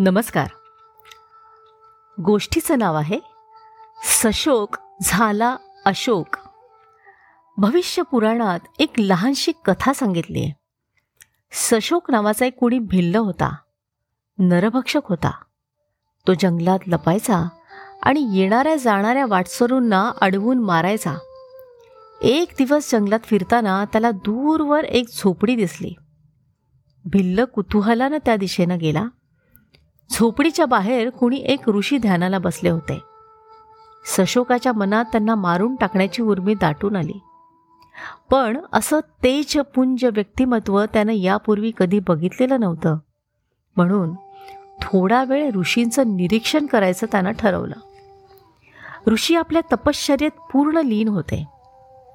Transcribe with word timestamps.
नमस्कार. 0.00 0.48
गोष्टीचं 2.22 2.78
नाव 2.78 2.94
आहे 2.94 3.18
सशोक 4.04 4.76
झाला 5.02 5.56
अशोक. 5.86 6.36
भविष्य 7.56 8.02
पुराणात 8.02 8.60
एक 8.78 8.92
लहानशी 8.98 9.52
कथा 9.64 9.92
सांगितली 9.92 10.40
आहे. 10.40 10.52
सशोक 11.52 12.10
नावाचा 12.10 12.46
एक 12.46 12.58
कोणी 12.58 12.78
भिल्ल 12.78 13.16
होता 13.16 13.56
नरभक्षक 14.38 15.00
होता. 15.04 15.30
तो 16.26 16.32
जंगलात 16.40 16.78
लपायचा 16.86 17.48
आणि 18.02 18.38
येणाऱ्या 18.38 18.76
जाणाऱ्या 18.76 19.26
वाटसरूंना 19.26 20.12
अडवून 20.20 20.58
मारायचा. 20.58 21.14
एक 22.22 22.48
दिवस 22.58 22.92
जंगलात 22.92 23.20
फिरताना 23.24 23.84
त्याला 23.84 24.10
दूरवर 24.10 24.84
एक 24.84 25.08
झोपडी 25.08 25.56
दिसली. 25.56 25.94
भिल्ल 27.04 27.44
कुतूहलानं 27.44 28.18
त्या 28.24 28.36
दिशेनं 28.36 28.78
गेला. 28.78 29.04
झोपडीच्या 30.10 30.66
बाहेर 30.66 31.10
कुणी 31.10 31.36
एक 31.36 31.68
ऋषी 31.68 31.98
ध्यानाला 31.98 32.38
बसले 32.38 32.68
होते. 32.68 33.00
सशोकाच्या 34.16 34.72
मनात 34.72 35.04
त्यांना 35.04 35.34
मारून 35.34 35.76
टाकण्याची 35.76 36.22
उर्मी 36.22 36.54
दाटून 36.54 36.96
आली. 36.96 37.20
पण 38.30 38.60
असं 38.72 39.00
तेजपुंज 39.00 40.04
व्यक्तिमत्व 40.04 40.84
त्यानं 40.84 41.12
यापूर्वी 41.12 41.72
कधी 41.76 42.00
बघितलेलं 42.08 42.60
नव्हतं. 42.60 42.98
म्हणून 43.76 44.14
थोडा 44.82 45.24
वेळ 45.24 45.50
ऋषींचं 45.50 46.16
निरीक्षण 46.16 46.66
करायचं 46.66 47.06
त्यानं 47.12 47.32
ठरवलं. 47.32 47.74
ऋषी 49.06 49.36
आपल्या 49.36 49.62
तपश्चर्येत 49.72 50.30
पूर्ण 50.52 50.78
लीन 50.78 51.08
होते. 51.08 51.46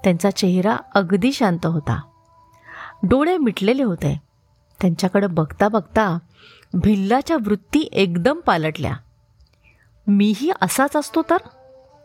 त्यांचा 0.03 0.31
चेहरा 0.31 0.77
अगदी 0.95 1.31
शांत 1.31 1.65
होता. 1.65 2.01
डोळे 3.03 3.37
मिटलेले 3.37 3.83
होते. 3.83 4.32
त्यांच्याकडे 4.81 5.27
बघता 5.27 5.67
बघता 5.67 6.17
भिल्लाच्या 6.73 7.37
वृत्ती 7.37 7.89
एकदम 7.91 8.39
पालटल्या. 8.39 8.93
मीही 10.07 10.51
असाच 10.61 10.95
असतो 10.95 11.21
तर? 11.21 11.37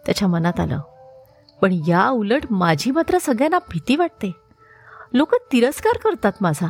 त्याच्या 0.06 0.28
मनात 0.28 0.61
आलं. 0.61 0.80
पण 1.61 1.80
या 1.89 2.08
उलट 2.08 2.42
माझी 2.50 2.91
मात्र 2.91 3.19
सगळ्यांना 3.19 3.58
भीती 3.58 3.96
वाटते. 3.96 4.33
लोक 5.12 5.34
तिरस्कार 5.34 5.96
करतात 5.96 6.33
माझा. 6.41 6.69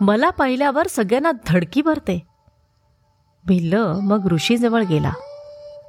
मला 0.00 0.30
पाहिल्यावर 0.30 0.86
सगळ्यांना 0.86 1.30
धडकी 1.46 1.82
भरते. 1.82 2.26
भिल्ल 3.46 3.76
मग 4.02 4.28
ऋषीजवळ 4.32 4.82
गेला. 4.82 5.12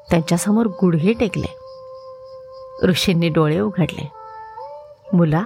त्यांच्यासमोर 0.09 0.65
गुडघे 0.65 1.13
टेकले. 1.13 1.57
ऋषींनी 2.83 3.29
डोळे 3.29 3.59
उघडले. 3.59 4.11
मुला 5.13 5.43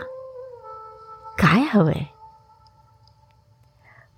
काय 1.39 1.64
हवंय? 1.73 2.20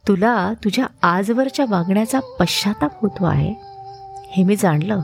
तुला 0.08 0.54
तुझ्या 0.64 0.86
आजवरच्या 1.04 1.66
वागण्याचा 1.70 2.20
पश्चाताप 2.40 3.02
होतो 3.02 3.26
आहे 3.26 3.54
हे 4.32 4.44
मी 4.44 4.56
जाणलं. 4.56 5.02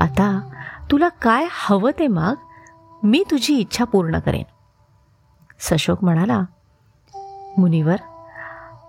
आता 0.00 0.40
तुला 0.90 1.08
काय 1.22 1.46
हवं 1.50 1.90
ते 1.98 2.06
माग 2.06 2.34
मी 3.02 3.22
तुझी 3.30 3.54
इच्छा 3.54 3.84
पूर्ण 3.84 4.18
करेन. 4.18 4.44
सशोक 5.60 6.04
म्हणाला 6.04 6.40
मुनीवर 7.58 7.96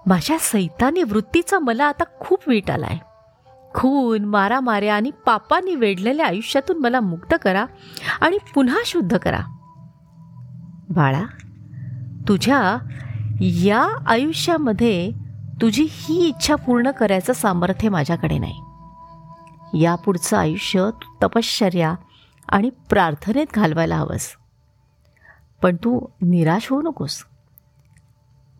माझ्या 0.05 0.37
सैतानी 0.39 1.03
वृत्तीचा 1.03 1.59
मला 1.59 1.85
आता 1.85 2.03
खूप 2.19 2.47
वीट 2.47 2.71
आलाय. 2.71 2.97
खून 3.73 4.25
मारामाऱ्या 4.25 4.95
आणि 4.95 5.11
पापांनी 5.25 5.75
वेढलेल्या 5.75 6.25
आयुष्यातून 6.25 6.77
मला 6.77 6.99
मुक्त 6.99 7.35
करा 7.41 7.65
आणि 8.21 8.37
पुन्हा 8.55 8.79
शुद्ध 8.85 9.17
करा. 9.17 9.39
बाळा 10.89 11.23
तुझ्या 12.27 12.77
या 13.41 13.97
आयुष्यामध्ये 14.07 15.11
तुझी 15.61 15.87
ही 15.89 16.27
इच्छा 16.27 16.55
पूर्ण 16.55 16.91
करायचं 16.91 17.33
सामर्थ्य 17.33 17.89
माझ्याकडे 17.89 18.37
नाही. 18.37 18.59
यापुढचं 19.83 20.37
आयुष्य 20.37 20.89
तू 21.01 21.15
तपश्चर्या 21.23 21.95
आणि 22.49 22.69
प्रार्थनेत 22.69 23.45
घालवायला 23.55 23.95
हवंस. 23.95 24.35
पण 25.61 25.75
तू 25.75 26.05
निराश 26.21 26.69
होऊ 26.69 26.81
नकोस. 26.81 27.25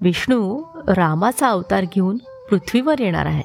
विष्णू 0.01 0.63
रामाचा 0.87 1.49
अवतार 1.49 1.83
घेऊन 1.93 2.17
पृथ्वीवर 2.49 2.99
येणार 2.99 3.25
आहे. 3.25 3.43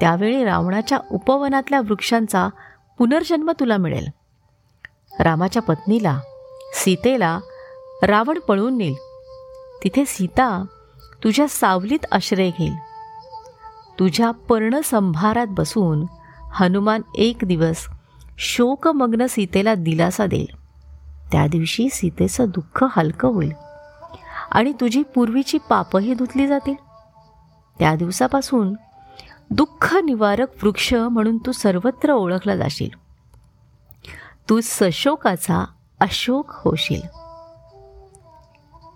त्यावेळी 0.00 0.44
रावणाच्या 0.44 0.98
उपवनातल्या 1.10 1.80
वृक्षांचा 1.80 2.48
पुनर्जन्म 2.98 3.50
तुला 3.60 3.76
मिळेल. 3.76 4.06
रामाच्या 5.20 5.62
पत्नीला 5.62 6.20
सीतेला 6.74 7.40
रावण 8.02 8.38
पळून 8.38 8.78
नेईल. 8.78 9.11
तिथे 9.84 10.04
सीता 10.06 10.64
तुझ्या 11.24 11.48
सावलीत 11.48 12.06
आश्रय 12.12 12.50
घेईल. 12.50 12.74
तुझ्या 13.98 14.30
पर्णसंभारात 14.30 15.46
बसून 15.50 16.06
हनुमान 16.54 17.00
एक 17.14 17.38
दिवस 17.44 17.86
शोकमग्न 18.38 19.26
सीतेला 19.26 19.74
दिलासा 19.74 20.26
देईल. 20.26 20.56
त्या 21.32 21.46
दिवशी 21.46 21.88
सीतेचं 21.88 22.44
दुःख 22.48 22.84
हलकं 22.90 23.28
होईल 23.28 23.52
आणि 24.50 24.72
तुझी 24.72 25.02
पूर्वीची 25.02 25.58
पापही 25.58 26.14
धुतली 26.14 26.46
जातील. 26.46 26.74
त्या 27.78 27.94
दिवसापासून 27.94 28.74
दुःख 29.50 29.94
निवारक 29.94 30.64
वृक्ष 30.64 30.94
म्हणून 30.94 31.38
तू 31.38 31.52
सर्वत्र 31.52 32.12
ओळखला 32.12 32.56
जाशील. 32.56 32.90
तू 34.48 34.60
सशोकाचा 34.62 35.64
अशोक 36.00 36.46
होशील. 36.48 37.21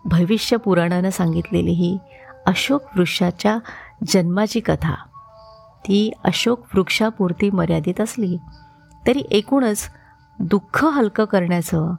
भविष्य 0.07 0.57
पुराणानं 0.57 1.11
सांगितलेली 1.11 1.71
ही 1.71 1.99
अशोक 2.47 2.83
वृक्षाच्या 2.97 3.59
जन्माची 4.07 4.61
कथा. 4.61 4.95
ती 5.81 6.13
अशोक 6.25 6.59
वृक्षापुरती 6.75 7.51
मर्यादित 7.51 8.01
असली 8.01 8.37
तरी 9.07 9.23
एकूणच 9.31 9.91
दुःख 10.39 10.85
हलकं 10.85 11.25
करण्याचं 11.25 11.95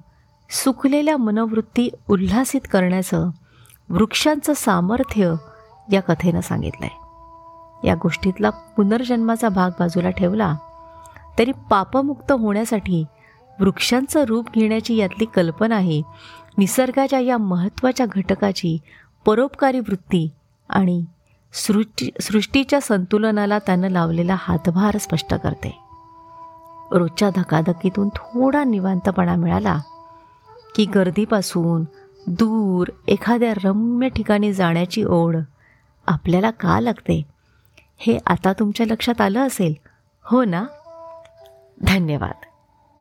सुकलेल्या 0.50 1.18
मनोवृत्ती 1.18 1.90
उल्हासित 2.10 2.62
करण्याचं 2.72 3.30
वृक्षांचं 3.90 4.54
सामर्थ्य 4.56 5.34
या 5.92 6.02
कथेनं 6.02 6.42
सांगितलं 6.42 6.86
आहे 6.86 7.08
या 7.88 7.96
गोष्टीतला 7.96 8.50
पुनर्जन्माचा 8.50 9.50
भाग 9.50 9.72
बाजूला 9.80 10.10
ठेवला 10.10 10.56
तरी 11.40 11.52
पापमुक्त 11.52 12.32
होण्यासाठी 12.32 13.06
वृक्षांचं 13.60 14.24
रूप 14.24 14.50
घेण्याची 14.56 14.96
यातली 14.96 15.26
कल्पना 15.26 15.78
ही 15.80 16.04
निसर्गाच्या 16.58 17.20
या 17.20 17.38
महत्त्वाच्या 17.38 18.06
घटकाची 18.06 18.78
परोपकारी 19.26 19.80
वृत्ती 19.80 20.30
आणि 20.70 21.06
सृष्टी 21.54 22.10
सृष्टीच्या 22.22 22.82
संतुलनाला 22.82 23.60
त्यानं 23.60 23.88
लावलेला 23.88 24.36
हातभार 24.40 24.98
स्पष्ट 24.98 25.34
करते. 25.34 25.80
रोजच्या 26.92 27.30
धकाधकीतून 27.36 28.10
थोडा 28.10 28.64
निवांतपणा 28.64 29.36
मिळाला 29.36 29.78
की 30.76 30.86
गर्दीपासून 30.86 31.84
दूर 32.28 32.88
एखाद्या 33.08 33.54
रम्य 33.64 34.10
ठिकाणी 34.10 34.54
जाण्याची 34.54 35.04
ओढ 35.04 35.36
आपल्याला 36.08 36.52
का 36.52 36.80
लागते? 36.80 37.24
हे 37.98 38.18
आता 38.26 38.54
तुमच्या 38.54 38.86
लक्षात 38.86 39.22
आलं 39.22 39.48
असेल. 39.48 39.74
हो 40.24 40.44
ना? 40.44 40.64
धन्यवाद. 41.82 42.46